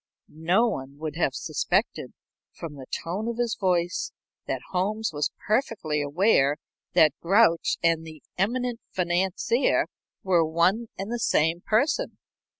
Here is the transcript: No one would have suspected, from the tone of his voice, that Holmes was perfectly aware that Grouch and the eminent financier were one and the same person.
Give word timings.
No 0.33 0.67
one 0.67 0.97
would 0.97 1.15
have 1.17 1.35
suspected, 1.35 2.13
from 2.55 2.73
the 2.73 2.87
tone 3.03 3.27
of 3.27 3.37
his 3.37 3.55
voice, 3.55 4.11
that 4.47 4.61
Holmes 4.71 5.11
was 5.13 5.29
perfectly 5.45 6.01
aware 6.01 6.57
that 6.93 7.13
Grouch 7.21 7.77
and 7.83 8.03
the 8.03 8.23
eminent 8.35 8.79
financier 8.89 9.85
were 10.23 10.43
one 10.43 10.87
and 10.97 11.11
the 11.11 11.19
same 11.19 11.61
person. 11.61 12.17